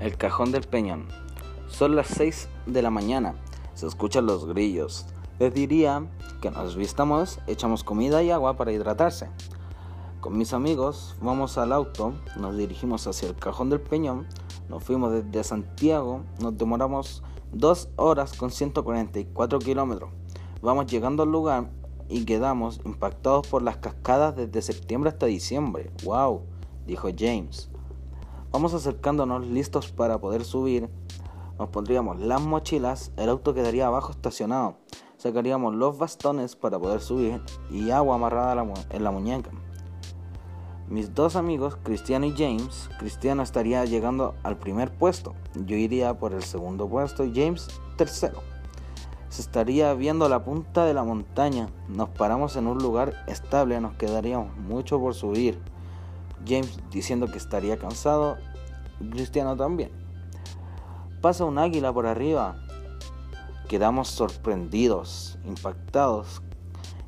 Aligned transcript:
El 0.00 0.16
cajón 0.16 0.50
del 0.50 0.62
peñón. 0.62 1.08
Son 1.68 1.94
las 1.94 2.06
6 2.06 2.48
de 2.64 2.80
la 2.80 2.88
mañana. 2.88 3.34
Se 3.74 3.86
escuchan 3.86 4.24
los 4.24 4.46
grillos. 4.46 5.04
Les 5.38 5.52
diría 5.52 6.06
que 6.40 6.50
nos 6.50 6.74
vistamos, 6.74 7.38
echamos 7.46 7.84
comida 7.84 8.22
y 8.22 8.30
agua 8.30 8.56
para 8.56 8.72
hidratarse. 8.72 9.28
Con 10.22 10.38
mis 10.38 10.54
amigos 10.54 11.16
vamos 11.20 11.58
al 11.58 11.70
auto, 11.70 12.14
nos 12.38 12.56
dirigimos 12.56 13.06
hacia 13.06 13.28
el 13.28 13.36
cajón 13.36 13.68
del 13.68 13.82
peñón, 13.82 14.26
nos 14.70 14.82
fuimos 14.82 15.12
desde 15.12 15.44
Santiago, 15.44 16.22
nos 16.40 16.56
demoramos 16.56 17.22
2 17.52 17.90
horas 17.96 18.32
con 18.32 18.50
144 18.50 19.58
kilómetros. 19.58 20.10
Vamos 20.62 20.86
llegando 20.86 21.24
al 21.24 21.30
lugar 21.30 21.68
y 22.08 22.24
quedamos 22.24 22.80
impactados 22.86 23.46
por 23.48 23.60
las 23.60 23.76
cascadas 23.76 24.34
desde 24.34 24.62
septiembre 24.62 25.10
hasta 25.10 25.26
diciembre. 25.26 25.90
¡Wow! 26.04 26.40
dijo 26.86 27.10
James. 27.14 27.70
Vamos 28.52 28.74
acercándonos 28.74 29.46
listos 29.46 29.92
para 29.92 30.20
poder 30.20 30.44
subir. 30.44 30.90
Nos 31.56 31.68
pondríamos 31.68 32.18
las 32.18 32.40
mochilas, 32.40 33.12
el 33.16 33.28
auto 33.28 33.54
quedaría 33.54 33.86
abajo 33.86 34.10
estacionado. 34.10 34.74
Sacaríamos 35.18 35.72
los 35.76 35.98
bastones 35.98 36.56
para 36.56 36.76
poder 36.76 37.00
subir 37.00 37.40
y 37.70 37.90
agua 37.92 38.16
amarrada 38.16 38.66
en 38.90 39.04
la 39.04 39.10
muñeca. 39.12 39.50
Mis 40.88 41.14
dos 41.14 41.36
amigos, 41.36 41.76
Cristiano 41.84 42.26
y 42.26 42.32
James, 42.32 42.90
Cristiano 42.98 43.44
estaría 43.44 43.84
llegando 43.84 44.34
al 44.42 44.58
primer 44.58 44.90
puesto, 44.92 45.36
yo 45.54 45.76
iría 45.76 46.18
por 46.18 46.34
el 46.34 46.42
segundo 46.42 46.88
puesto 46.88 47.24
y 47.24 47.32
James 47.32 47.68
tercero. 47.96 48.42
Se 49.28 49.42
estaría 49.42 49.94
viendo 49.94 50.28
la 50.28 50.42
punta 50.42 50.84
de 50.84 50.94
la 50.94 51.04
montaña, 51.04 51.68
nos 51.86 52.08
paramos 52.08 52.56
en 52.56 52.66
un 52.66 52.78
lugar 52.78 53.14
estable, 53.28 53.80
nos 53.80 53.94
quedaríamos 53.94 54.56
mucho 54.56 54.98
por 54.98 55.14
subir. 55.14 55.69
James 56.46 56.78
diciendo 56.90 57.26
que 57.26 57.38
estaría 57.38 57.78
cansado, 57.78 58.38
Cristiano 59.10 59.56
también. 59.56 59.90
Pasa 61.20 61.44
un 61.44 61.58
águila 61.58 61.92
por 61.92 62.06
arriba. 62.06 62.56
Quedamos 63.68 64.08
sorprendidos, 64.08 65.38
impactados 65.44 66.42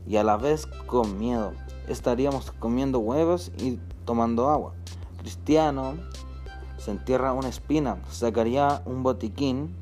y 0.07 0.17
a 0.17 0.25
la 0.25 0.37
vez 0.37 0.67
con 0.87 1.19
miedo. 1.19 1.53
Estaríamos 1.89 2.53
comiendo 2.53 2.99
huevos 2.99 3.53
y 3.59 3.79
tomando 4.05 4.49
agua. 4.49 4.75
Cristiano 5.19 5.95
se 6.77 6.91
entierra 6.91 7.33
una 7.33 7.49
espina, 7.49 7.99
sacaría 8.11 8.83
un 8.87 9.03
botiquín, 9.03 9.75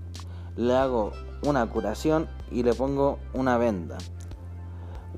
le 0.56 0.76
hago 0.76 1.12
una 1.42 1.66
curación 1.66 2.28
y 2.50 2.62
le 2.62 2.74
pongo 2.74 3.18
una 3.32 3.56
venda. 3.56 3.98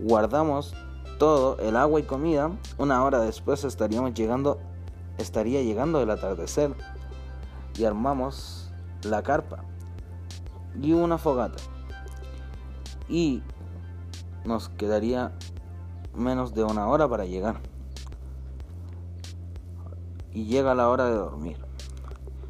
Guardamos 0.01 0.75
todo, 1.23 1.57
el 1.61 1.77
agua 1.77 2.01
y 2.01 2.03
comida, 2.03 2.51
una 2.79 3.05
hora 3.05 3.21
después 3.21 3.63
estaríamos 3.63 4.13
llegando, 4.13 4.59
estaría 5.19 5.63
llegando 5.63 6.03
el 6.03 6.11
atardecer 6.11 6.75
y 7.79 7.85
armamos 7.85 8.73
la 9.05 9.23
carpa 9.23 9.63
y 10.83 10.93
una 10.95 11.19
fogata. 11.19 11.63
Y 13.09 13.41
nos 14.45 14.69
quedaría 14.71 15.31
menos 16.13 16.55
de 16.55 16.65
una 16.65 16.89
hora 16.89 17.09
para 17.09 17.25
llegar. 17.25 17.61
Y 20.33 20.47
llega 20.47 20.75
la 20.75 20.89
hora 20.89 21.05
de 21.05 21.15
dormir. 21.15 21.65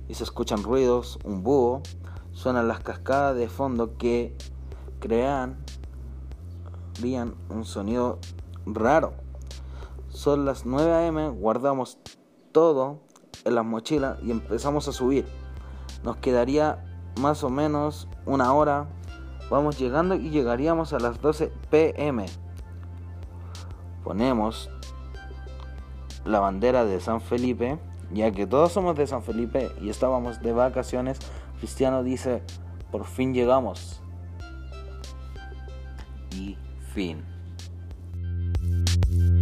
Y 0.09 0.14
se 0.14 0.25
escuchan 0.25 0.62
ruidos, 0.62 1.19
un 1.25 1.42
búho, 1.42 1.83
suenan 2.33 2.69
las 2.69 2.81
cascadas 2.81 3.36
de 3.36 3.51
fondo 3.51 3.98
que 3.98 4.34
crean 4.98 5.59
un 7.51 7.67
sonido 7.67 8.19
raro. 8.67 9.15
Son 10.09 10.45
las 10.45 10.67
9 10.67 10.93
a.m., 10.93 11.29
guardamos 11.31 11.99
todo 12.53 13.01
en 13.45 13.55
las 13.55 13.65
mochilas 13.65 14.19
y 14.23 14.31
empezamos 14.31 14.89
a 14.89 14.93
subir. 14.93 15.27
Nos 16.05 16.17
quedaría 16.17 16.85
más 17.21 17.45
o 17.45 17.51
menos 17.51 18.09
una 18.27 18.53
hora. 18.53 18.89
Vamos 19.51 19.79
llegando 19.79 20.14
y 20.14 20.31
llegaríamos 20.31 20.92
a 20.92 20.98
las 20.98 21.20
12 21.20 21.53
pm. 21.70 22.27
Ponemos 24.05 24.70
la 26.25 26.41
bandera 26.41 26.85
de 26.85 27.01
San 27.01 27.20
Felipe, 27.20 27.79
ya 28.13 28.31
que 28.33 28.47
todos 28.47 28.73
somos 28.73 28.97
de 28.97 29.07
San 29.07 29.23
Felipe 29.23 29.70
y 29.81 29.91
estábamos 29.91 30.41
de 30.41 30.53
vacaciones. 30.53 31.19
Cristiano 31.59 32.03
dice, 32.03 32.42
por 32.91 33.05
fin 33.05 33.35
llegamos. 33.35 34.01
Y 36.31 36.57
fin. 36.95 37.32
thank 38.92 39.11
you 39.11 39.42